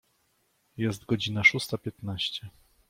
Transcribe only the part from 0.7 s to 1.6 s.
Jest godzina